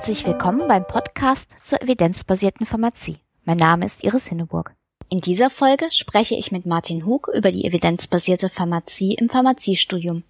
[0.00, 3.18] Herzlich willkommen beim Podcast zur evidenzbasierten Pharmazie.
[3.44, 4.74] Mein Name ist Iris Hinneburg.
[5.10, 10.22] In dieser Folge spreche ich mit Martin Hug über die evidenzbasierte Pharmazie im Pharmaziestudium.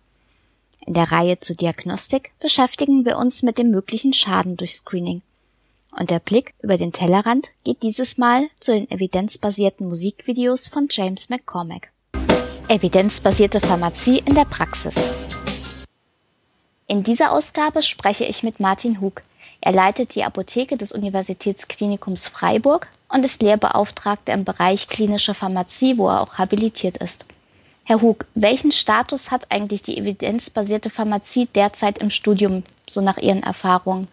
[0.87, 5.23] In der Reihe zur Diagnostik beschäftigen wir uns mit dem möglichen Schaden durch Screening.
[5.97, 11.29] Und der Blick über den Tellerrand geht dieses Mal zu den evidenzbasierten Musikvideos von James
[11.29, 11.93] McCormack.
[12.67, 14.97] Evidenzbasierte Pharmazie in der Praxis.
[16.89, 19.23] In dieser Ausgabe spreche ich mit Martin Hug.
[19.61, 26.09] Er leitet die Apotheke des Universitätsklinikums Freiburg und ist Lehrbeauftragter im Bereich klinische Pharmazie, wo
[26.09, 27.27] er auch habilitiert ist.
[27.85, 33.43] Herr Hug, welchen Status hat eigentlich die evidenzbasierte Pharmazie derzeit im Studium, so nach Ihren
[33.43, 34.09] Erfahrungen?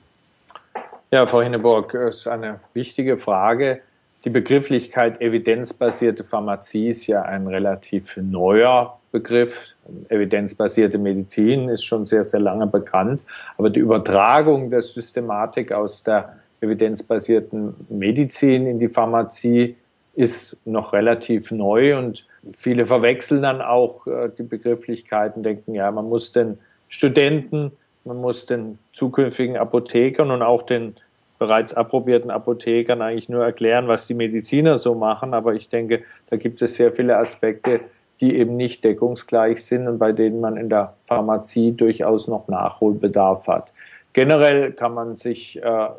[1.11, 3.81] Ja, Frau Hinneburg, das ist eine wichtige Frage.
[4.25, 9.61] Die Begrifflichkeit evidenzbasierte Pharmazie ist ja ein relativ neuer Begriff.
[10.09, 13.25] Evidenzbasierte Medizin ist schon sehr, sehr lange bekannt.
[13.57, 19.75] Aber die Übertragung der Systematik aus der evidenzbasierten Medizin in die Pharmazie
[20.15, 26.09] ist noch relativ neu und viele verwechseln dann auch äh, die Begrifflichkeiten, denken, ja, man
[26.09, 27.71] muss den Studenten,
[28.03, 30.95] man muss den zukünftigen Apothekern und auch den
[31.37, 35.35] bereits approbierten Apothekern eigentlich nur erklären, was die Mediziner so machen.
[35.35, 37.81] Aber ich denke, da gibt es sehr viele Aspekte,
[38.21, 43.47] die eben nicht deckungsgleich sind und bei denen man in der Pharmazie durchaus noch Nachholbedarf
[43.47, 43.71] hat.
[44.13, 45.89] Generell kann man sich äh,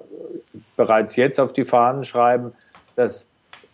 [0.77, 2.53] bereits jetzt auf die Fahnen schreiben,
[2.97, 3.31] dass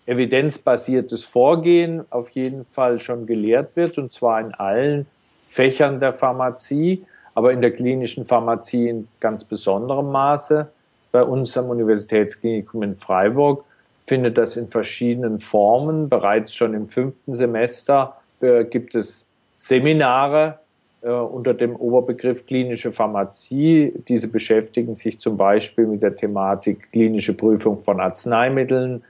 [0.06, 5.06] evidenzbasiertes Vorgehen auf jeden Fall schon gelehrt wird, und zwar in allen
[5.46, 10.70] Fächern der Pharmazie, aber in der klinischen Pharmazie in ganz besonderem Maße
[11.10, 13.64] bei uns am Universitätsklinikum in Freiburg
[14.06, 16.08] findet das in verschiedenen Formen.
[16.08, 20.58] Bereits schon im fünften Semester äh, gibt es Seminare
[21.02, 23.92] äh, unter dem Oberbegriff klinische Pharmazie.
[24.08, 29.02] Diese beschäftigen sich zum Beispiel mit der Thematik klinische Prüfung von Arzneimitteln,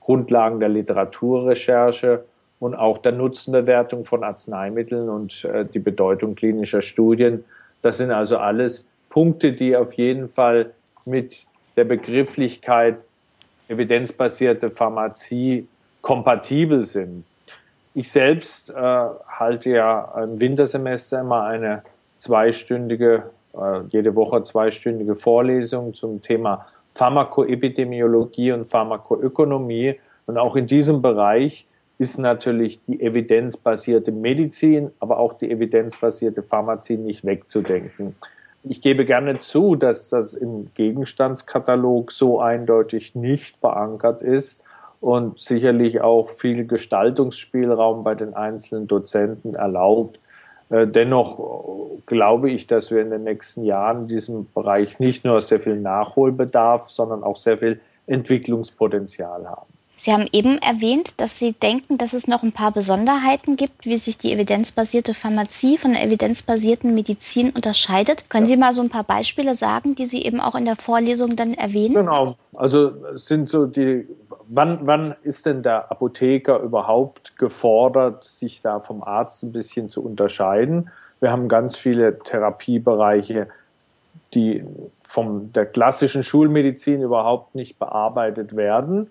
[0.00, 2.24] Grundlagen der Literaturrecherche
[2.60, 7.44] und auch der Nutzenbewertung von Arzneimitteln und äh, die Bedeutung klinischer Studien.
[7.82, 10.70] Das sind also alles Punkte, die auf jeden Fall
[11.04, 11.44] mit
[11.76, 12.98] der Begrifflichkeit
[13.68, 15.66] evidenzbasierte Pharmazie
[16.02, 17.24] kompatibel sind.
[17.94, 21.82] Ich selbst äh, halte ja im Wintersemester immer eine
[22.18, 29.98] zweistündige, äh, jede Woche zweistündige Vorlesung zum Thema Pharmakoepidemiologie und Pharmakoökonomie.
[30.26, 31.66] Und auch in diesem Bereich
[31.98, 38.14] ist natürlich die evidenzbasierte Medizin, aber auch die evidenzbasierte Pharmazie nicht wegzudenken
[38.62, 44.62] ich gebe gerne zu, dass das im Gegenstandskatalog so eindeutig nicht verankert ist
[45.00, 50.18] und sicherlich auch viel Gestaltungsspielraum bei den einzelnen Dozenten erlaubt.
[50.68, 55.40] Äh, dennoch glaube ich, dass wir in den nächsten Jahren in diesem Bereich nicht nur
[55.42, 59.70] sehr viel Nachholbedarf, sondern auch sehr viel Entwicklungspotenzial haben.
[60.00, 63.98] Sie haben eben erwähnt, dass Sie denken, dass es noch ein paar Besonderheiten gibt, wie
[63.98, 68.30] sich die evidenzbasierte Pharmazie von der evidenzbasierten Medizin unterscheidet.
[68.30, 68.54] Können ja.
[68.54, 71.52] Sie mal so ein paar Beispiele sagen, die Sie eben auch in der Vorlesung dann
[71.52, 71.96] erwähnen?
[71.96, 72.36] Genau.
[72.54, 74.08] Also sind so die,
[74.50, 80.04] wann, wann ist denn der Apotheker überhaupt gefordert, sich da vom Arzt ein bisschen zu
[80.04, 80.90] unterscheiden?
[81.20, 83.48] Wir haben ganz viele Therapiebereiche,
[84.34, 84.64] die
[85.02, 89.10] von der klassischen Schulmedizin überhaupt nicht bearbeitet werden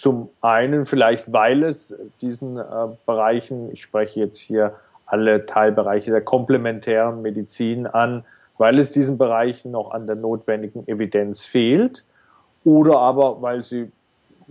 [0.00, 2.62] zum einen vielleicht, weil es diesen äh,
[3.04, 4.74] Bereichen, ich spreche jetzt hier
[5.04, 8.24] alle Teilbereiche der komplementären Medizin an,
[8.56, 12.06] weil es diesen Bereichen noch an der notwendigen Evidenz fehlt
[12.64, 13.92] oder aber weil sie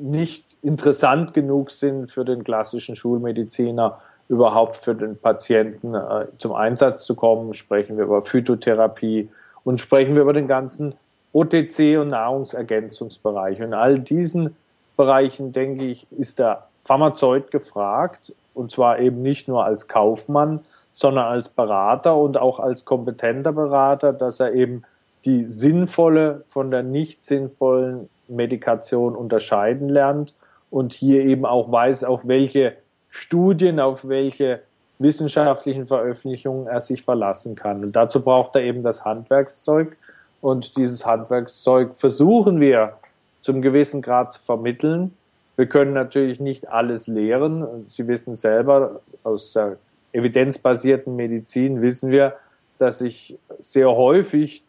[0.01, 7.03] nicht interessant genug sind für den klassischen Schulmediziner, überhaupt für den Patienten äh, zum Einsatz
[7.03, 7.53] zu kommen.
[7.53, 9.29] Sprechen wir über Phytotherapie
[9.63, 10.95] und sprechen wir über den ganzen
[11.33, 13.61] OTC und Nahrungsergänzungsbereich.
[13.61, 14.55] Und all diesen
[14.97, 18.33] Bereichen, denke ich, ist der Pharmazeut gefragt.
[18.53, 20.61] Und zwar eben nicht nur als Kaufmann,
[20.93, 24.83] sondern als Berater und auch als kompetenter Berater, dass er eben
[25.25, 30.33] die sinnvolle von der nicht sinnvollen Medikation unterscheiden lernt
[30.69, 32.75] und hier eben auch weiß, auf welche
[33.09, 34.61] Studien, auf welche
[34.99, 37.83] wissenschaftlichen Veröffentlichungen er sich verlassen kann.
[37.83, 39.97] Und dazu braucht er eben das Handwerkszeug.
[40.41, 42.93] Und dieses Handwerkszeug versuchen wir
[43.41, 45.13] zum gewissen Grad zu vermitteln.
[45.55, 47.85] Wir können natürlich nicht alles lehren.
[47.87, 49.77] Sie wissen selber, aus der
[50.13, 52.35] evidenzbasierten Medizin wissen wir,
[52.77, 54.63] dass sich sehr häufig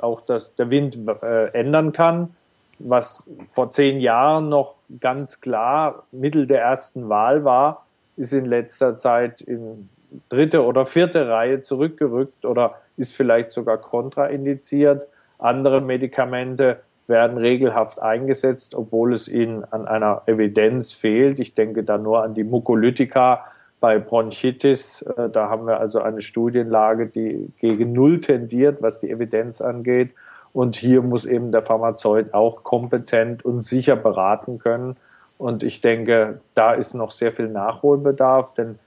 [0.00, 2.34] auch das, der Wind äh, ändern kann.
[2.78, 7.86] Was vor zehn Jahren noch ganz klar Mittel der ersten Wahl war,
[8.16, 9.88] ist in letzter Zeit in
[10.28, 15.06] dritte oder vierte Reihe zurückgerückt oder ist vielleicht sogar kontraindiziert.
[15.38, 21.38] Andere Medikamente werden regelhaft eingesetzt, obwohl es ihnen an einer Evidenz fehlt.
[21.38, 23.44] Ich denke da nur an die Mukolytika
[23.80, 25.02] bei Bronchitis.
[25.02, 30.10] Äh, da haben wir also eine Studienlage, die gegen Null tendiert, was die Evidenz angeht.
[30.54, 34.96] Und hier muss eben der Pharmazeut auch kompetent und sicher beraten können.
[35.36, 38.78] Und ich denke, da ist noch sehr viel Nachholbedarf, denn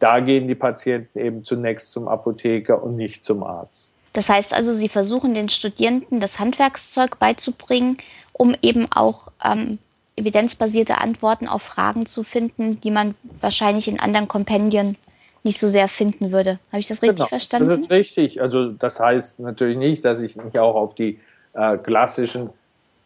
[0.00, 3.92] da gehen die Patienten eben zunächst zum Apotheker und nicht zum Arzt.
[4.12, 7.98] Das heißt also, Sie versuchen den Studierenden das Handwerkszeug beizubringen,
[8.32, 9.78] um eben auch ähm,
[10.16, 14.96] evidenzbasierte Antworten auf Fragen zu finden, die man wahrscheinlich in anderen Kompendien
[15.44, 16.58] nicht so sehr finden würde.
[16.70, 17.68] Habe ich das richtig genau, verstanden?
[17.68, 18.40] Das ist richtig.
[18.40, 21.18] Also das heißt natürlich nicht, dass ich nicht auch auf die
[21.54, 22.50] äh, klassischen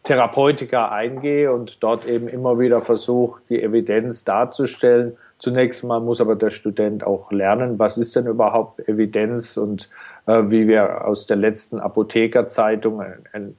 [0.03, 5.17] Therapeutika eingehe und dort eben immer wieder versuche, die Evidenz darzustellen.
[5.37, 9.89] Zunächst mal muss aber der Student auch lernen, was ist denn überhaupt Evidenz und
[10.25, 13.03] äh, wie wir aus der letzten Apothekerzeitung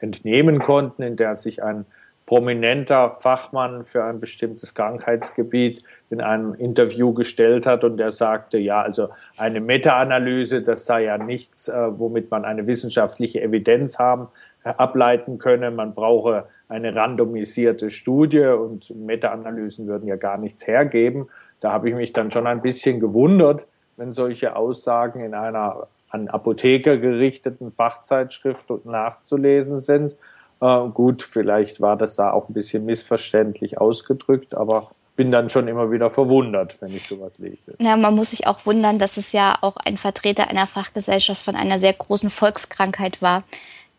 [0.01, 1.85] entnehmen konnten, in der sich ein
[2.29, 8.83] prominenter Fachmann für ein bestimmtes Krankheitsgebiet in einem Interview gestellt hat und der sagte, ja,
[8.83, 9.09] also
[9.39, 14.29] eine Meta-Analyse, das sei ja nichts, äh, womit man eine wissenschaftliche Evidenz haben,
[14.63, 15.71] äh, ableiten könne.
[15.71, 21.29] Man brauche eine randomisierte Studie und Meta-Analysen würden ja gar nichts hergeben.
[21.61, 23.67] Da habe ich mich dann schon ein bisschen gewundert,
[23.97, 30.15] wenn solche Aussagen in einer an Apotheker gerichteten Fachzeitschrift nachzulesen sind.
[30.61, 35.67] Äh, gut, vielleicht war das da auch ein bisschen missverständlich ausgedrückt, aber bin dann schon
[35.67, 37.75] immer wieder verwundert, wenn ich sowas lese.
[37.81, 41.57] Ja, man muss sich auch wundern, dass es ja auch ein Vertreter einer Fachgesellschaft von
[41.57, 43.43] einer sehr großen Volkskrankheit war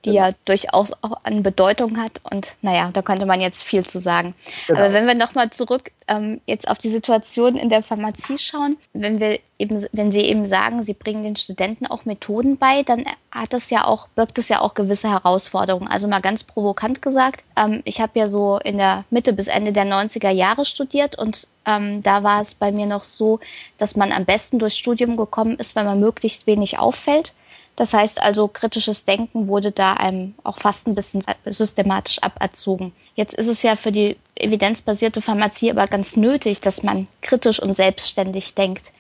[0.06, 0.28] die genau.
[0.28, 2.22] ja durchaus auch an Bedeutung hat.
[2.24, 4.34] Und naja, da könnte man jetzt viel zu sagen.
[4.68, 4.80] Genau.
[4.80, 9.20] Aber wenn wir nochmal zurück ähm, jetzt auf die Situation in der Pharmazie schauen, wenn
[9.20, 13.54] wir eben, wenn Sie eben sagen, Sie bringen den Studenten auch Methoden bei, dann hat
[13.54, 15.88] das ja auch, birgt es ja auch gewisse Herausforderungen.
[15.88, 19.74] Also mal ganz provokant gesagt, ähm, ich habe ja so in der Mitte bis Ende
[19.74, 23.40] der 90er Jahre studiert und ähm, da war es bei mir noch so,
[23.78, 27.34] dass man am besten durchs Studium gekommen ist, wenn man möglichst wenig auffällt
[27.80, 32.92] das heißt also, kritisches Denken wurde da einem auch fast ein bisschen systematisch aberzogen.
[33.16, 37.78] Jetzt ist es ja für die evidenzbasierte Pharmazie aber ganz nötig, dass man kritisch und
[37.78, 38.92] selbstständig denkt.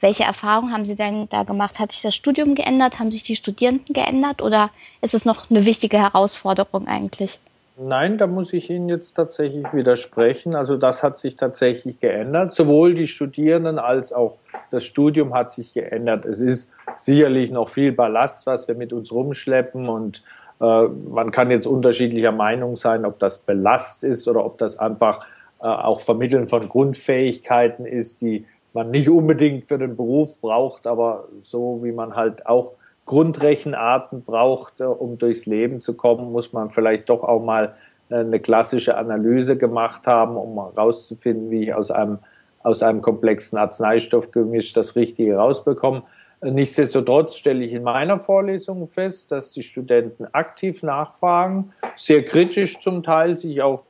[0.00, 1.78] Welche Erfahrungen haben Sie denn da gemacht?
[1.78, 2.98] Hat sich das Studium geändert?
[2.98, 4.42] Haben sich die Studierenden geändert?
[4.42, 4.70] Oder
[5.00, 7.38] ist es noch eine wichtige Herausforderung eigentlich?
[7.76, 10.54] Nein, da muss ich Ihnen jetzt tatsächlich widersprechen.
[10.54, 12.52] Also das hat sich tatsächlich geändert.
[12.52, 14.38] Sowohl die Studierenden als auch
[14.70, 16.24] das Studium hat sich geändert.
[16.24, 20.22] Es ist sicherlich noch viel Ballast, was wir mit uns rumschleppen und
[20.60, 25.26] äh, man kann jetzt unterschiedlicher Meinung sein, ob das Belast ist oder ob das einfach
[25.60, 31.28] äh, auch Vermitteln von Grundfähigkeiten ist, die man nicht unbedingt für den Beruf braucht, aber
[31.40, 32.72] so wie man halt auch
[33.06, 37.74] Grundrechenarten braucht, äh, um durchs Leben zu kommen, muss man vielleicht doch auch mal
[38.10, 42.18] äh, eine klassische Analyse gemacht haben, um herauszufinden, wie ich aus einem,
[42.62, 46.02] aus einem komplexen Arzneistoffgemisch das Richtige rausbekomme.
[46.40, 53.02] Nichtsdestotrotz stelle ich in meiner Vorlesung fest, dass die Studenten aktiv nachfragen, sehr kritisch zum
[53.02, 53.84] Teil sich auch,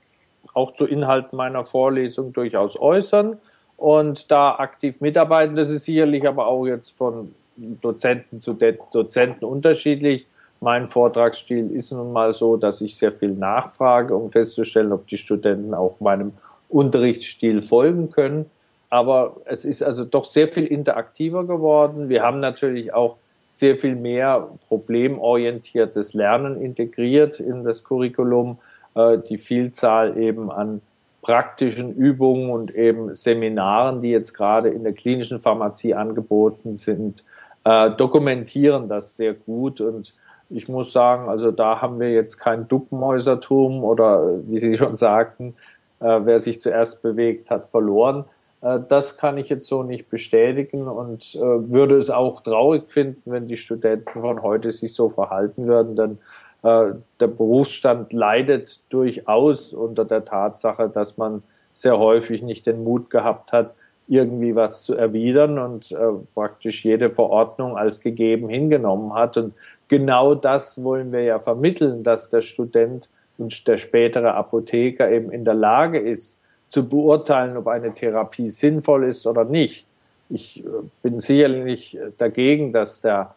[0.52, 3.38] auch zu Inhalten meiner Vorlesung durchaus äußern
[3.76, 5.56] und da aktiv mitarbeiten.
[5.56, 10.26] Das ist sicherlich aber auch jetzt von Dozenten zu Dozenten unterschiedlich.
[10.60, 15.18] Mein Vortragsstil ist nun mal so, dass ich sehr viel nachfrage, um festzustellen, ob die
[15.18, 16.32] Studenten auch meinem
[16.68, 18.46] Unterrichtsstil folgen können.
[18.90, 22.08] Aber es ist also doch sehr viel interaktiver geworden.
[22.08, 23.16] Wir haben natürlich auch
[23.48, 28.58] sehr viel mehr problemorientiertes Lernen integriert in das Curriculum.
[28.94, 30.80] Äh, die Vielzahl eben an
[31.22, 37.24] praktischen Übungen und eben Seminaren, die jetzt gerade in der klinischen Pharmazie angeboten sind,
[37.64, 40.14] äh, dokumentieren das sehr gut und
[40.50, 45.54] ich muss sagen, also da haben wir jetzt kein Duckmäusertum oder wie Sie schon sagten,
[46.00, 48.26] äh, wer sich zuerst bewegt, hat verloren.
[48.60, 53.30] Äh, das kann ich jetzt so nicht bestätigen und äh, würde es auch traurig finden,
[53.30, 56.18] wenn die Studenten von heute sich so verhalten würden, denn
[56.62, 61.42] äh, der Berufsstand leidet durchaus unter der Tatsache, dass man
[61.72, 63.74] sehr häufig nicht den Mut gehabt hat,
[64.06, 65.96] irgendwie was zu erwidern und äh,
[66.34, 69.36] praktisch jede Verordnung als gegeben hingenommen hat.
[69.36, 69.54] Und
[69.88, 73.08] genau das wollen wir ja vermitteln, dass der Student
[73.38, 79.04] und der spätere Apotheker eben in der Lage ist, zu beurteilen, ob eine Therapie sinnvoll
[79.04, 79.86] ist oder nicht.
[80.28, 80.68] Ich äh,
[81.02, 83.34] bin sicherlich dagegen, dass der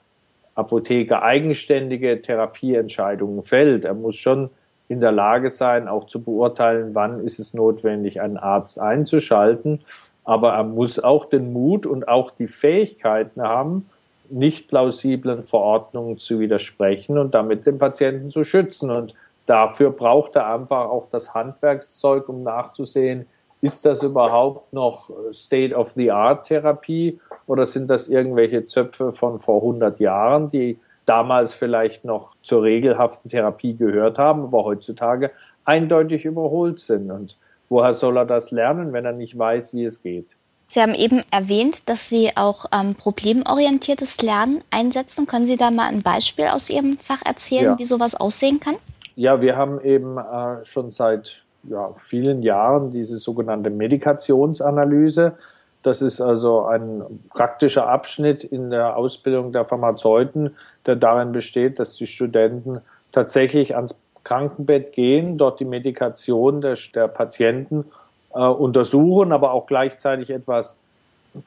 [0.55, 3.85] Apotheker eigenständige Therapieentscheidungen fällt.
[3.85, 4.49] Er muss schon
[4.89, 9.81] in der Lage sein, auch zu beurteilen, wann ist es notwendig, einen Arzt einzuschalten
[10.27, 13.89] aber er muss auch den Mut und auch die Fähigkeiten haben,
[14.29, 18.91] nicht plausiblen Verordnungen zu widersprechen und damit den Patienten zu schützen.
[18.91, 19.15] Und
[19.45, 23.25] dafür braucht er einfach auch das Handwerkszeug, um nachzusehen,
[23.61, 30.77] ist das überhaupt noch State-of-the-Art-Therapie oder sind das irgendwelche Zöpfe von vor 100 Jahren, die
[31.05, 35.31] damals vielleicht noch zur regelhaften Therapie gehört haben, aber heutzutage
[35.63, 37.09] eindeutig überholt sind.
[37.11, 37.37] Und
[37.69, 40.35] woher soll er das lernen, wenn er nicht weiß, wie es geht?
[40.69, 45.25] Sie haben eben erwähnt, dass Sie auch ähm, problemorientiertes Lernen einsetzen.
[45.25, 47.79] Können Sie da mal ein Beispiel aus Ihrem Fach erzählen, ja.
[47.79, 48.75] wie sowas aussehen kann?
[49.15, 55.37] Ja, wir haben eben äh, schon seit ja, vielen Jahren diese sogenannte Medikationsanalyse.
[55.83, 60.55] Das ist also ein praktischer Abschnitt in der Ausbildung der Pharmazeuten,
[60.85, 62.81] der darin besteht, dass die Studenten
[63.13, 63.93] tatsächlich ans
[64.27, 67.85] Krankenbett gehen, dort die Medikation der, der Patienten
[68.33, 70.75] äh, untersuchen, aber auch gleichzeitig etwas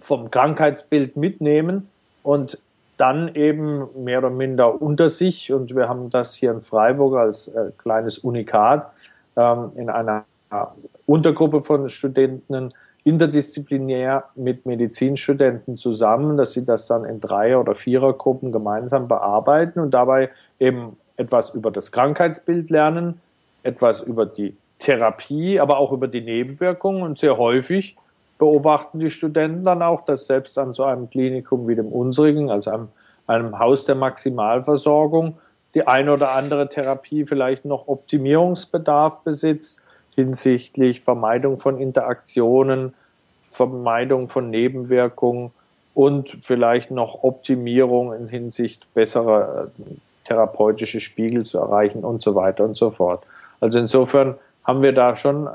[0.00, 1.88] vom Krankheitsbild mitnehmen
[2.22, 2.58] und
[2.96, 7.48] dann eben mehr oder minder unter sich, und wir haben das hier in Freiburg als
[7.48, 8.90] äh, kleines Unikat
[9.36, 10.24] ähm, in einer
[11.04, 12.70] Untergruppe von Studenten
[13.04, 19.92] interdisziplinär mit Medizinstudenten zusammen, dass sie das dann in Dreier- oder Vierergruppen gemeinsam bearbeiten und
[19.92, 23.20] dabei eben etwas über das Krankheitsbild lernen,
[23.62, 27.02] etwas über die Therapie, aber auch über die Nebenwirkungen.
[27.02, 27.96] Und sehr häufig
[28.38, 32.70] beobachten die Studenten dann auch, dass selbst an so einem Klinikum wie dem unsrigen, also
[32.70, 32.88] einem,
[33.26, 35.36] einem Haus der Maximalversorgung,
[35.74, 39.82] die eine oder andere Therapie vielleicht noch Optimierungsbedarf besitzt
[40.14, 42.94] hinsichtlich Vermeidung von Interaktionen,
[43.42, 45.50] Vermeidung von Nebenwirkungen
[45.94, 52.64] und vielleicht noch Optimierung in Hinsicht besserer äh, therapeutische Spiegel zu erreichen und so weiter
[52.64, 53.24] und so fort.
[53.60, 55.48] Also insofern haben wir da schon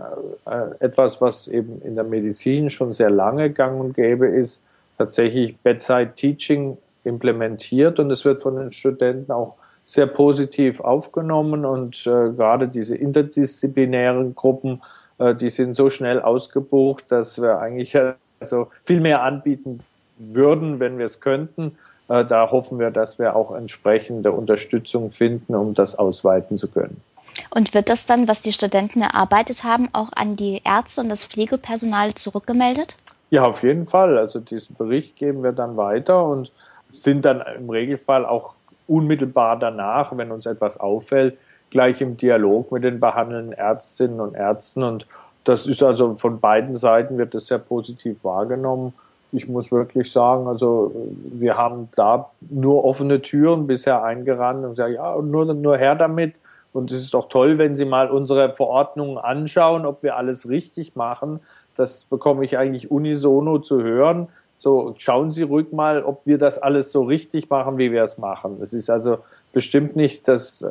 [0.46, 4.64] äh, etwas, was eben in der Medizin schon sehr lange gang und gäbe ist,
[4.98, 9.56] tatsächlich Bedside Teaching implementiert und es wird von den Studenten auch
[9.86, 14.82] sehr positiv aufgenommen und äh, gerade diese interdisziplinären Gruppen,
[15.20, 17.96] äh, die sind so schnell ausgebucht, dass wir eigentlich
[18.40, 19.82] also viel mehr anbieten
[20.18, 21.78] würden, wenn wir es könnten.
[22.08, 27.02] Äh, da hoffen wir, dass wir auch entsprechende Unterstützung finden, um das ausweiten zu können.
[27.50, 31.26] Und wird das dann, was die Studenten erarbeitet haben, auch an die Ärzte und das
[31.26, 32.96] Pflegepersonal zurückgemeldet?
[33.30, 34.18] Ja, auf jeden Fall.
[34.18, 36.52] Also diesen Bericht geben wir dann weiter und
[36.90, 38.54] sind dann im Regelfall auch
[38.88, 41.38] unmittelbar danach, wenn uns etwas auffällt,
[41.72, 44.84] gleich im Dialog mit den behandelnden Ärztinnen und Ärzten.
[44.84, 45.08] Und
[45.44, 48.94] das ist also von beiden Seiten wird das sehr positiv wahrgenommen.
[49.36, 50.92] Ich muss wirklich sagen, also
[51.32, 56.36] wir haben da nur offene Türen bisher eingerannt und gesagt, ja, nur, nur her damit.
[56.74, 60.96] Und es ist doch toll, wenn Sie mal unsere Verordnungen anschauen, ob wir alles richtig
[60.96, 61.40] machen.
[61.78, 64.28] Das bekomme ich eigentlich unisono zu hören.
[64.58, 68.18] So, schauen Sie ruhig mal, ob wir das alles so richtig machen, wie wir es
[68.18, 68.60] machen.
[68.62, 69.20] Es ist also
[69.54, 70.68] bestimmt nicht das, äh,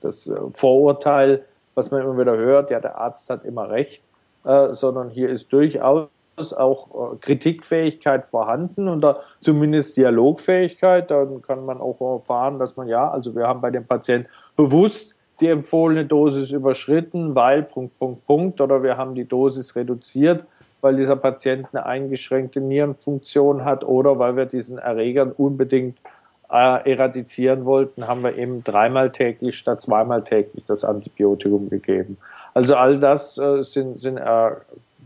[0.00, 1.44] das Vorurteil,
[1.74, 4.02] was man immer wieder hört, ja, der Arzt hat immer recht,
[4.44, 6.08] äh, sondern hier ist durchaus
[6.52, 9.04] auch äh, Kritikfähigkeit vorhanden und
[9.40, 11.10] zumindest Dialogfähigkeit.
[11.10, 15.14] Dann kann man auch erfahren, dass man ja, also wir haben bei dem Patienten bewusst
[15.40, 20.44] die empfohlene Dosis überschritten, weil Punkt, Punkt, Punkt, oder wir haben die Dosis reduziert
[20.84, 25.96] weil dieser Patient eine eingeschränkte Nierenfunktion hat oder weil wir diesen Erregern unbedingt
[26.50, 32.18] äh, eradizieren wollten, haben wir eben dreimal täglich statt zweimal täglich das Antibiotikum gegeben.
[32.52, 34.50] Also all das äh, sind, sind äh,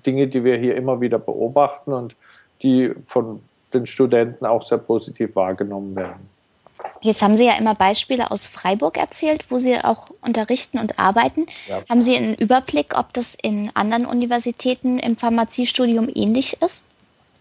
[0.09, 2.17] Dinge, die wir hier immer wieder beobachten und
[2.63, 3.43] die von
[3.75, 6.31] den Studenten auch sehr positiv wahrgenommen werden.
[7.03, 11.45] Jetzt haben Sie ja immer Beispiele aus Freiburg erzählt, wo Sie auch unterrichten und arbeiten.
[11.67, 11.81] Ja.
[11.91, 16.83] Haben Sie einen Überblick, ob das in anderen Universitäten im Pharmaziestudium ähnlich ist?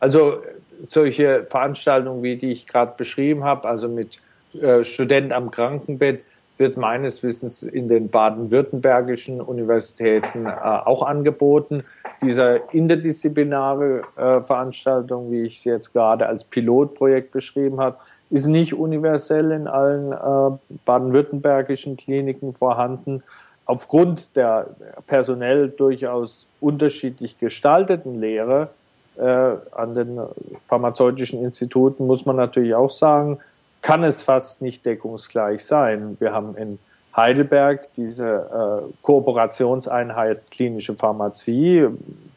[0.01, 0.41] Also
[0.85, 4.19] solche Veranstaltungen, wie die ich gerade beschrieben habe, also mit
[4.59, 6.23] äh, Studenten am Krankenbett,
[6.57, 11.83] wird meines Wissens in den baden-württembergischen Universitäten äh, auch angeboten.
[12.21, 17.97] Diese interdisziplinare äh, Veranstaltung, wie ich sie jetzt gerade als Pilotprojekt beschrieben habe,
[18.29, 23.23] ist nicht universell in allen äh, baden-württembergischen Kliniken vorhanden.
[23.65, 24.67] Aufgrund der
[25.07, 28.69] personell durchaus unterschiedlich gestalteten Lehre
[29.17, 29.23] äh,
[29.71, 30.19] an den
[30.67, 33.39] pharmazeutischen Instituten muss man natürlich auch sagen,
[33.81, 36.17] kann es fast nicht deckungsgleich sein.
[36.19, 36.79] Wir haben in
[37.17, 41.87] Heidelberg diese äh, Kooperationseinheit klinische Pharmazie,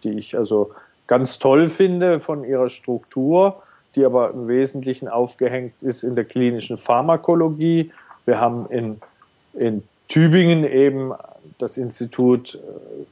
[0.02, 0.72] die ich also
[1.06, 3.62] ganz toll finde von ihrer Struktur
[3.94, 7.92] die aber im Wesentlichen aufgehängt ist in der klinischen Pharmakologie.
[8.24, 9.00] Wir haben in,
[9.54, 11.12] in Tübingen eben
[11.58, 12.58] das Institut äh,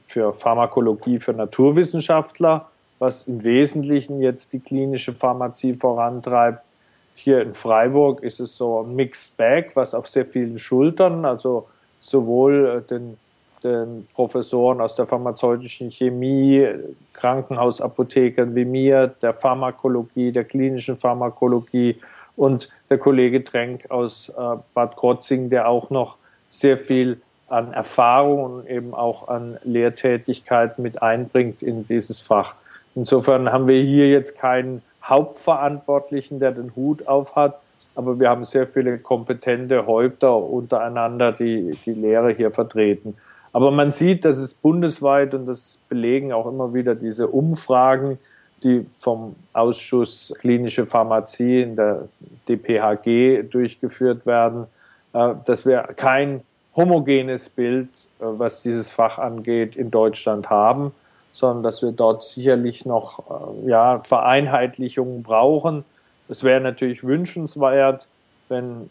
[0.07, 6.63] für Pharmakologie für Naturwissenschaftler, was im Wesentlichen jetzt die klinische Pharmazie vorantreibt.
[7.19, 11.67] Hier in Freiburg ist es so ein Mixed Bag, was auf sehr vielen Schultern, also
[12.01, 13.17] sowohl äh, den,
[13.63, 16.67] den Professoren aus der pharmazeutischen Chemie,
[17.13, 21.99] Krankenhausapothekern wie mir, der Pharmakologie, der klinischen Pharmakologie
[22.35, 26.17] und der Kollege Trenk aus äh, Bad Krotzing, der auch noch
[26.49, 32.55] sehr viel an Erfahrung und eben auch an Lehrtätigkeit mit einbringt in dieses Fach.
[32.95, 37.59] Insofern haben wir hier jetzt keinen Hauptverantwortlichen, der den Hut auf hat,
[37.95, 43.15] aber wir haben sehr viele kompetente Häupter untereinander, die die Lehre hier vertreten.
[43.51, 48.19] Aber man sieht, dass es bundesweit, und das belegen auch immer wieder diese Umfragen,
[48.63, 52.07] die vom Ausschuss Klinische Pharmazie in der
[52.47, 54.67] DPHG durchgeführt werden,
[55.13, 56.41] äh, dass wir kein
[56.75, 57.89] homogenes Bild,
[58.19, 60.91] äh, was dieses Fach angeht, in Deutschland haben
[61.31, 63.19] sondern dass wir dort sicherlich noch
[63.65, 65.85] äh, ja, Vereinheitlichungen brauchen.
[66.27, 68.07] Es wäre natürlich wünschenswert,
[68.49, 68.89] wenn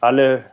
[0.00, 0.44] alle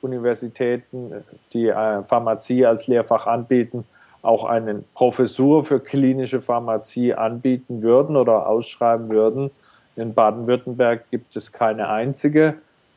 [0.00, 3.84] Universitäten, die äh, Pharmazie als Lehrfach anbieten,
[4.22, 9.50] auch eine Professur für klinische Pharmazie anbieten würden oder ausschreiben würden.
[9.96, 12.54] In Baden-Württemberg gibt es keine einzige.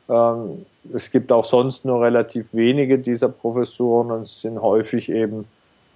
[0.08, 5.46] Ähm, es gibt auch sonst nur relativ wenige dieser Professuren und es sind häufig eben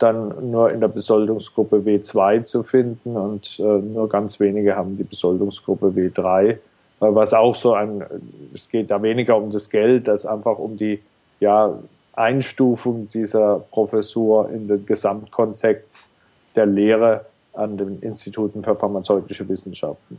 [0.02, 5.04] dann nur in der Besoldungsgruppe W2 zu finden und äh, nur ganz wenige haben die
[5.04, 6.58] Besoldungsgruppe W3, äh,
[6.98, 8.04] was auch so ein,
[8.54, 11.00] es geht da weniger um das Geld als einfach um die
[11.40, 11.78] ja,
[12.14, 16.12] Einstufung dieser Professur in den Gesamtkontext
[16.56, 20.18] der Lehre an den Instituten für pharmazeutische Wissenschaften.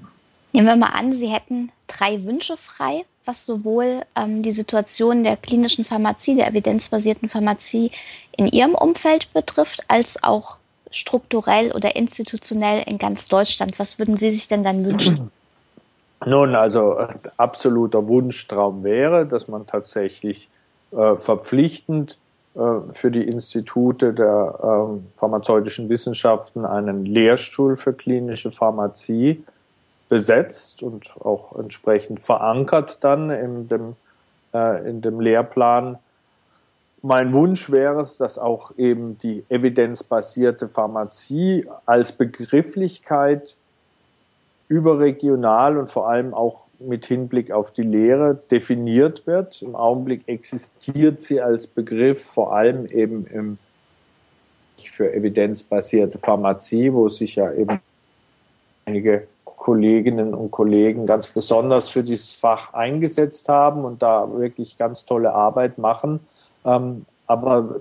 [0.54, 5.38] Nehmen wir mal an, Sie hätten drei Wünsche frei, was sowohl ähm, die Situation der
[5.38, 7.92] klinischen Pharmazie, der evidenzbasierten Pharmazie
[8.36, 10.58] in Ihrem Umfeld betrifft, als auch
[10.92, 13.80] strukturell oder institutionell in ganz Deutschland.
[13.80, 15.32] Was würden Sie sich denn dann wünschen?
[16.26, 17.00] Nun, also
[17.38, 20.50] absoluter Wunschtraum wäre, dass man tatsächlich
[20.92, 22.18] äh, verpflichtend
[22.54, 22.60] äh,
[22.92, 29.44] für die Institute der äh, pharmazeutischen Wissenschaften einen Lehrstuhl für klinische Pharmazie
[30.12, 33.96] besetzt und auch entsprechend verankert dann in dem,
[34.54, 36.00] äh, in dem Lehrplan.
[37.02, 43.56] Mein Wunsch wäre es, dass auch eben die evidenzbasierte Pharmazie als Begrifflichkeit
[44.68, 49.62] überregional und vor allem auch mit Hinblick auf die Lehre definiert wird.
[49.62, 53.58] Im Augenblick existiert sie als Begriff vor allem eben im,
[54.92, 57.80] für evidenzbasierte Pharmazie, wo sich ja eben
[58.84, 59.28] einige
[59.62, 65.36] Kolleginnen und Kollegen ganz besonders für dieses Fach eingesetzt haben und da wirklich ganz tolle
[65.36, 66.20] Arbeit machen.
[66.66, 67.76] Ähm, aber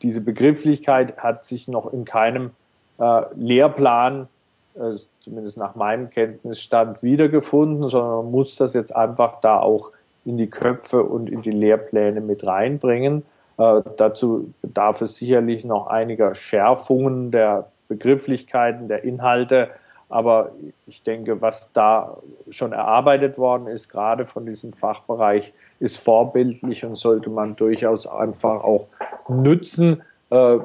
[0.00, 2.52] diese Begrifflichkeit hat sich noch in keinem
[3.00, 4.28] äh, Lehrplan,
[4.76, 4.92] äh,
[5.24, 9.90] zumindest nach meinem Kenntnisstand, wiedergefunden, sondern man muss das jetzt einfach da auch
[10.24, 13.24] in die Köpfe und in die Lehrpläne mit reinbringen.
[13.58, 19.70] Äh, dazu bedarf es sicherlich noch einiger Schärfungen der Begrifflichkeiten, der Inhalte,
[20.14, 20.52] aber
[20.86, 26.94] ich denke, was da schon erarbeitet worden ist, gerade von diesem Fachbereich, ist vorbildlich und
[26.94, 28.86] sollte man durchaus einfach auch
[29.28, 30.02] nützen.
[30.30, 30.58] Äh,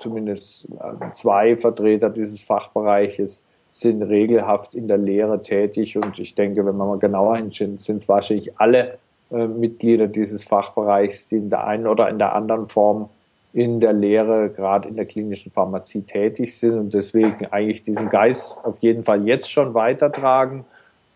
[0.00, 6.66] zumindest äh, zwei Vertreter dieses Fachbereiches sind regelhaft in der Lehre tätig und ich denke,
[6.66, 8.98] wenn man mal genauer hinschaut, sind es wahrscheinlich alle
[9.30, 13.08] äh, Mitglieder dieses Fachbereichs, die in der einen oder in der anderen Form
[13.54, 18.58] in der Lehre, gerade in der klinischen Pharmazie tätig sind und deswegen eigentlich diesen Geist
[18.64, 20.64] auf jeden Fall jetzt schon weitertragen.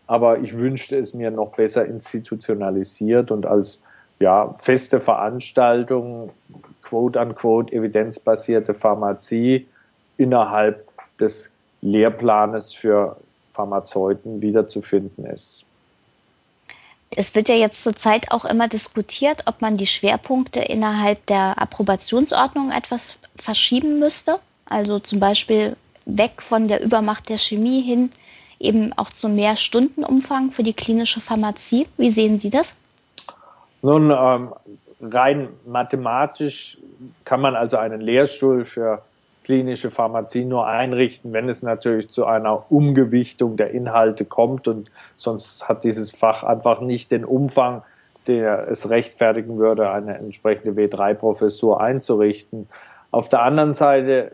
[0.07, 3.81] Aber ich wünschte es mir noch besser institutionalisiert und als
[4.19, 6.31] ja, feste Veranstaltung,
[6.81, 9.67] quote unquote, evidenzbasierte Pharmazie
[10.15, 10.87] innerhalb
[11.19, 13.17] des Lehrplanes für
[13.51, 15.65] Pharmazeuten wiederzufinden ist.
[17.15, 22.71] Es wird ja jetzt zurzeit auch immer diskutiert, ob man die Schwerpunkte innerhalb der Approbationsordnung
[22.71, 24.39] etwas verschieben müsste.
[24.65, 28.09] Also zum Beispiel weg von der Übermacht der Chemie hin
[28.59, 31.87] eben auch zu mehr Stundenumfang für die klinische Pharmazie.
[31.97, 32.75] Wie sehen Sie das?
[33.81, 34.53] Nun, ähm,
[35.01, 36.77] rein mathematisch
[37.23, 39.03] kann man also einen Lehrstuhl für
[39.49, 45.67] klinische Pharmazie nur einrichten, wenn es natürlich zu einer Umgewichtung der Inhalte kommt und sonst
[45.67, 47.81] hat dieses Fach einfach nicht den Umfang,
[48.27, 52.67] der es rechtfertigen würde, eine entsprechende W3-Professur einzurichten.
[53.09, 54.33] Auf der anderen Seite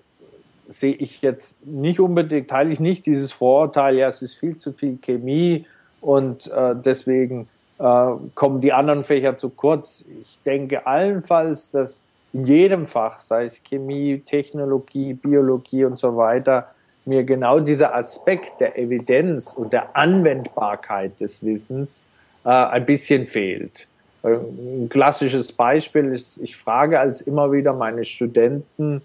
[0.67, 4.73] sehe ich jetzt nicht unbedingt, teile ich nicht dieses Vorurteil, ja, es ist viel zu
[4.73, 5.65] viel Chemie
[6.01, 7.47] und äh, deswegen
[7.79, 10.03] äh, kommen die anderen Fächer zu kurz.
[10.19, 12.04] Ich denke allenfalls, dass
[12.35, 16.67] in jedem Fach, sei es Chemie, Technologie, Biologie und so weiter,
[17.05, 22.07] mir genau dieser Aspekt der Evidenz und der Anwendbarkeit des Wissens
[22.43, 23.87] äh, ein bisschen fehlt.
[24.23, 29.01] Ein klassisches Beispiel ist, ich frage als immer wieder meine Studenten,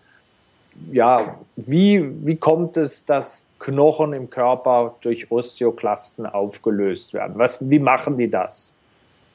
[0.91, 7.35] ja, wie, wie kommt es, dass Knochen im Körper durch Osteoklasten aufgelöst werden?
[7.37, 8.77] Was, wie machen die das?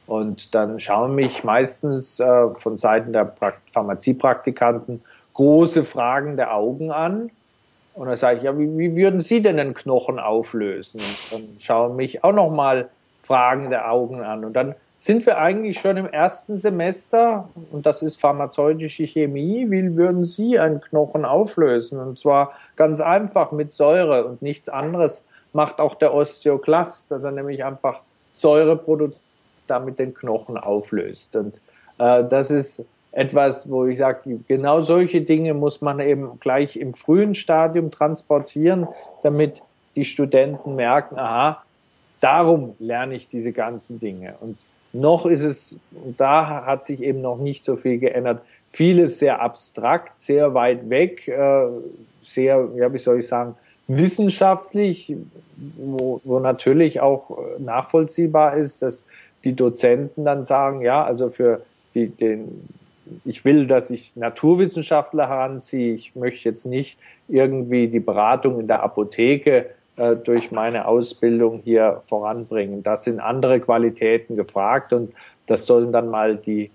[0.07, 3.33] Und dann schauen mich meistens äh, von Seiten der
[3.71, 5.01] Pharmaziepraktikanten
[5.33, 7.31] große Fragen der Augen an.
[7.95, 10.99] Und dann sage ich, ja, wie, wie würden Sie denn einen Knochen auflösen?
[10.99, 12.89] Und dann schauen mich auch nochmal
[13.23, 14.45] Fragen der Augen an.
[14.45, 19.95] Und dann sind wir eigentlich schon im ersten Semester, und das ist pharmazeutische Chemie, wie
[19.95, 21.99] würden Sie einen Knochen auflösen?
[21.99, 27.31] Und zwar ganz einfach mit Säure und nichts anderes macht auch der Osteoklast, dass er
[27.31, 29.24] nämlich einfach Säure produziert,
[29.67, 31.35] damit den Knochen auflöst.
[31.35, 31.59] Und
[31.97, 36.93] äh, das ist etwas, wo ich sage, genau solche Dinge muss man eben gleich im
[36.93, 38.87] frühen Stadium transportieren,
[39.23, 39.61] damit
[39.95, 41.63] die Studenten merken, aha,
[42.19, 44.35] darum lerne ich diese ganzen Dinge.
[44.41, 44.57] Und
[44.91, 45.77] noch ist es,
[46.17, 51.27] da hat sich eben noch nicht so viel geändert, vieles sehr abstrakt, sehr weit weg,
[51.29, 51.67] äh,
[52.21, 53.55] sehr, ja, wie soll ich sagen,
[53.87, 55.15] wissenschaftlich,
[55.77, 59.05] wo, wo natürlich auch nachvollziehbar ist, dass
[59.45, 61.61] die Dozenten dann sagen, ja, also für
[61.93, 62.67] die, den,
[63.23, 65.93] ich will, dass ich Naturwissenschaftler heranziehe.
[65.93, 72.01] Ich möchte jetzt nicht irgendwie die Beratung in der Apotheke äh, durch meine Ausbildung hier
[72.03, 72.83] voranbringen.
[72.83, 75.13] Das sind andere Qualitäten gefragt und
[75.47, 76.71] das sollen dann mal die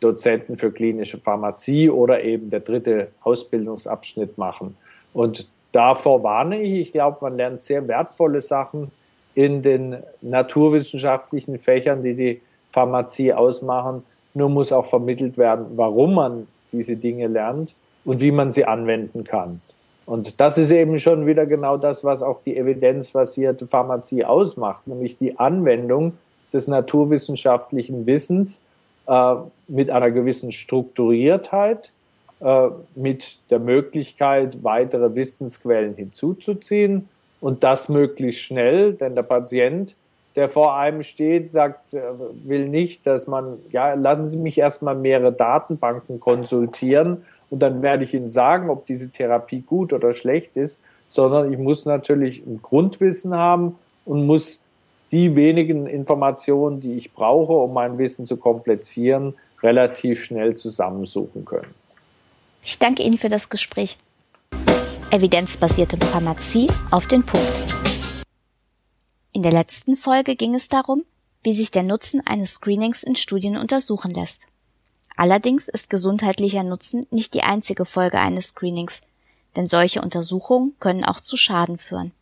[0.00, 4.76] Dozenten für klinische Pharmazie oder eben der dritte Ausbildungsabschnitt machen.
[5.14, 6.88] Und davor warne ich.
[6.88, 8.90] Ich glaube, man lernt sehr wertvolle Sachen
[9.34, 12.40] in den naturwissenschaftlichen Fächern, die die
[12.72, 14.02] Pharmazie ausmachen.
[14.34, 19.24] Nur muss auch vermittelt werden, warum man diese Dinge lernt und wie man sie anwenden
[19.24, 19.60] kann.
[20.06, 25.18] Und das ist eben schon wieder genau das, was auch die evidenzbasierte Pharmazie ausmacht, nämlich
[25.18, 26.14] die Anwendung
[26.52, 28.62] des naturwissenschaftlichen Wissens
[29.06, 29.34] äh,
[29.68, 31.92] mit einer gewissen Strukturiertheit,
[32.40, 37.08] äh, mit der Möglichkeit, weitere Wissensquellen hinzuzuziehen
[37.42, 39.94] und das möglichst schnell, denn der Patient
[40.36, 42.00] der vor einem steht, sagt, äh,
[42.44, 48.04] will nicht, dass man, ja, lassen Sie mich erstmal mehrere Datenbanken konsultieren und dann werde
[48.04, 52.60] ich Ihnen sagen, ob diese Therapie gut oder schlecht ist, sondern ich muss natürlich ein
[52.62, 53.76] Grundwissen haben
[54.06, 54.62] und muss
[55.10, 61.74] die wenigen Informationen, die ich brauche, um mein Wissen zu komplizieren, relativ schnell zusammensuchen können.
[62.62, 63.98] Ich danke Ihnen für das Gespräch.
[65.12, 67.46] Evidenzbasierte Pharmazie auf den Punkt.
[69.32, 71.04] In der letzten Folge ging es darum,
[71.42, 74.46] wie sich der Nutzen eines Screenings in Studien untersuchen lässt.
[75.14, 79.02] Allerdings ist gesundheitlicher Nutzen nicht die einzige Folge eines Screenings,
[79.54, 82.12] denn solche Untersuchungen können auch zu Schaden führen.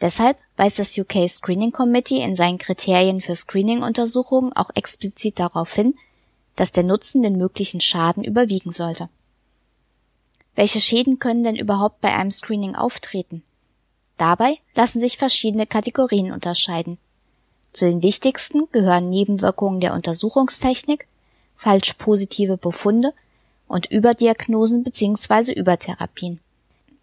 [0.00, 5.94] Deshalb weist das UK Screening Committee in seinen Kriterien für Screening-Untersuchungen auch explizit darauf hin,
[6.56, 9.08] dass der Nutzen den möglichen Schaden überwiegen sollte.
[10.56, 13.42] Welche Schäden können denn überhaupt bei einem Screening auftreten?
[14.16, 16.98] Dabei lassen sich verschiedene Kategorien unterscheiden.
[17.72, 21.06] Zu den wichtigsten gehören Nebenwirkungen der Untersuchungstechnik,
[21.56, 23.12] falsch positive Befunde
[23.68, 25.52] und Überdiagnosen bzw.
[25.52, 26.40] Übertherapien.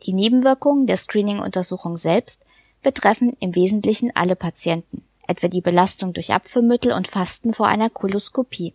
[0.07, 2.41] Die Nebenwirkungen der Screening-Untersuchung selbst
[2.81, 8.73] betreffen im Wesentlichen alle Patienten, etwa die Belastung durch Abführmittel und Fasten vor einer Koloskopie.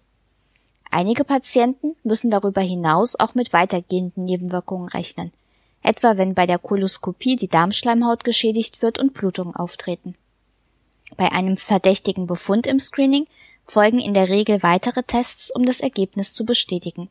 [0.91, 5.33] Einige Patienten müssen darüber hinaus auch mit weitergehenden Nebenwirkungen rechnen,
[5.83, 10.15] etwa wenn bei der Koloskopie die Darmschleimhaut geschädigt wird und Blutungen auftreten.
[11.17, 13.27] Bei einem verdächtigen Befund im Screening
[13.67, 17.09] folgen in der Regel weitere Tests, um das Ergebnis zu bestätigen.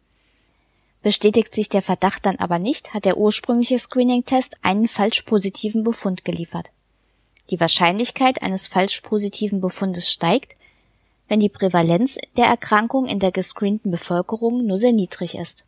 [1.04, 6.26] Bestätigt sich der Verdacht dann aber nicht, hat der ursprüngliche Screening-Test einen falsch positiven Befund
[6.26, 6.72] geliefert.
[7.50, 10.56] Die Wahrscheinlichkeit eines falsch positiven Befundes steigt,
[11.28, 15.64] wenn die Prävalenz der Erkrankung in der gescreenten Bevölkerung nur sehr niedrig ist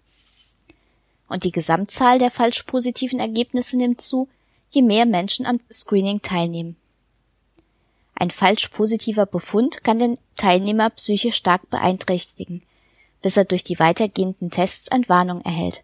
[1.29, 4.27] und die Gesamtzahl der falsch positiven Ergebnisse nimmt zu,
[4.71, 6.75] je mehr Menschen am Screening teilnehmen.
[8.15, 12.63] Ein falsch positiver Befund kann den Teilnehmer psychisch stark beeinträchtigen,
[13.21, 15.83] bis er durch die weitergehenden Tests Entwarnung erhält.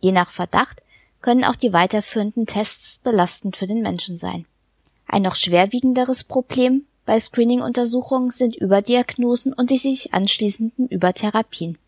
[0.00, 0.82] Je nach Verdacht
[1.20, 4.46] können auch die weiterführenden Tests belastend für den Menschen sein.
[5.06, 11.78] Ein noch schwerwiegenderes Problem bei Screening-Untersuchungen sind Überdiagnosen und die sich anschließenden Übertherapien.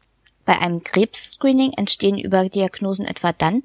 [0.47, 3.63] Bei einem Krebsscreening entstehen Überdiagnosen etwa dann,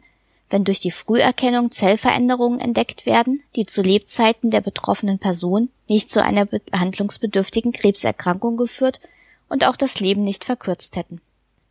[0.49, 6.21] wenn durch die Früherkennung Zellveränderungen entdeckt werden, die zu Lebzeiten der betroffenen Person nicht zu
[6.21, 8.99] einer behandlungsbedürftigen Krebserkrankung geführt
[9.47, 11.21] und auch das Leben nicht verkürzt hätten.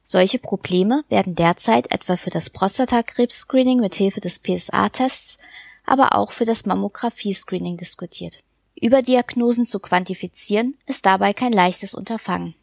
[0.03, 5.37] Solche Probleme werden derzeit etwa für das Prostatakrebs-Screening mit Hilfe des PSA-Tests
[5.85, 8.40] aber auch für das Mammographie-Screening diskutiert.
[8.81, 12.55] Überdiagnosen zu quantifizieren ist dabei kein leichtes Unterfangen.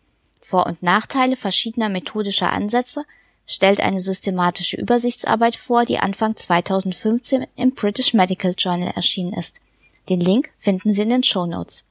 [0.42, 3.06] Vor- und Nachteile verschiedener methodischer Ansätze
[3.48, 9.62] stellt eine systematische Übersichtsarbeit vor, die Anfang 2015 im British Medical Journal erschienen ist.
[10.10, 11.86] Den Link finden Sie in den Show Notes.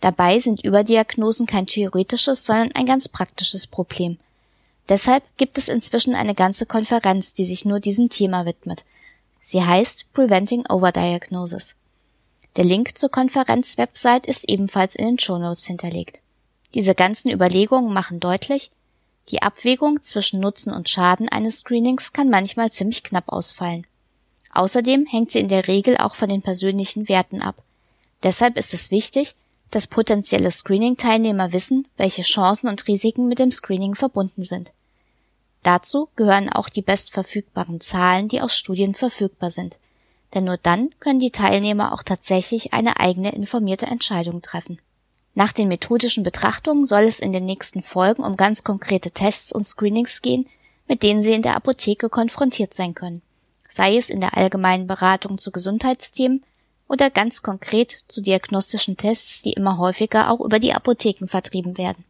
[0.00, 4.18] Dabei sind Überdiagnosen kein theoretisches, sondern ein ganz praktisches Problem.
[4.88, 8.84] Deshalb gibt es inzwischen eine ganze Konferenz, die sich nur diesem Thema widmet.
[9.42, 11.74] Sie heißt Preventing Overdiagnosis.
[12.56, 16.20] Der Link zur Konferenz-Website ist ebenfalls in den Shownotes hinterlegt.
[16.74, 18.70] Diese ganzen Überlegungen machen deutlich,
[19.30, 23.86] die Abwägung zwischen Nutzen und Schaden eines Screenings kann manchmal ziemlich knapp ausfallen.
[24.52, 27.62] Außerdem hängt sie in der Regel auch von den persönlichen Werten ab.
[28.22, 29.34] Deshalb ist es wichtig,
[29.70, 34.72] dass potenzielle Screening-Teilnehmer wissen, welche Chancen und Risiken mit dem Screening verbunden sind.
[35.62, 39.76] Dazu gehören auch die bestverfügbaren Zahlen, die aus Studien verfügbar sind.
[40.34, 44.78] Denn nur dann können die Teilnehmer auch tatsächlich eine eigene informierte Entscheidung treffen.
[45.34, 49.64] Nach den methodischen Betrachtungen soll es in den nächsten Folgen um ganz konkrete Tests und
[49.64, 50.46] Screenings gehen,
[50.88, 53.22] mit denen Sie in der Apotheke konfrontiert sein können.
[53.68, 56.42] Sei es in der allgemeinen Beratung zu Gesundheitsthemen
[56.88, 62.04] oder ganz konkret zu diagnostischen Tests, die immer häufiger auch über die Apotheken vertrieben werden.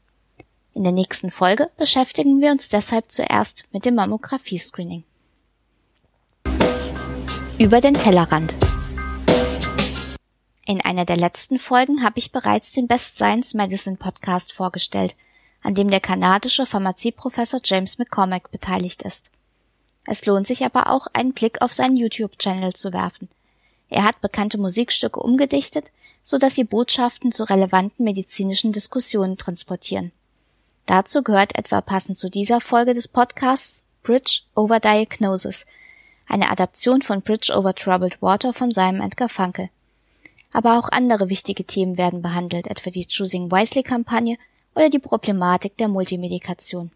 [0.73, 5.03] In der nächsten Folge beschäftigen wir uns deshalb zuerst mit dem Mammographie-Screening.
[7.59, 8.55] Über den Tellerrand.
[10.65, 15.17] In einer der letzten Folgen habe ich bereits den Best Science Medicine Podcast vorgestellt,
[15.63, 19.33] an dem der kanadische Pharmazieprofessor James McCormack beteiligt ist.
[20.07, 23.29] Es lohnt sich aber auch, einen Blick auf seinen YouTube-Channel zu werfen.
[23.89, 25.87] Er hat bekannte Musikstücke umgedichtet,
[26.23, 30.13] so dass sie Botschaften zu relevanten medizinischen Diskussionen transportieren.
[30.87, 35.67] Dazu gehört etwa passend zu dieser Folge des Podcasts Bridge over Diagnosis,
[36.29, 39.71] eine Adaption von Bridge over Troubled Water von Simon Edgar Funkel.
[40.53, 44.39] Aber auch andere wichtige Themen werden behandelt, etwa die Choosing Wisely Kampagne
[44.75, 46.91] oder die Problematik der Multimedikation.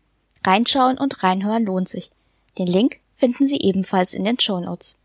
[0.44, 2.10] Reinschauen und reinhören lohnt sich.
[2.58, 4.96] Den Link finden Sie ebenfalls in den Show Notes.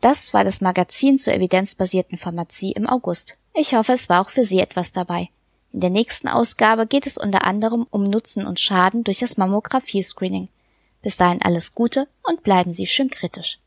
[0.00, 3.36] Das war das Magazin zur evidenzbasierten Pharmazie im August.
[3.54, 5.28] Ich hoffe, es war auch für Sie etwas dabei.
[5.72, 10.48] In der nächsten Ausgabe geht es unter anderem um Nutzen und Schaden durch das Mammographie-Screening.
[11.08, 13.60] Bis dahin alles Gute und bleiben Sie schön kritisch.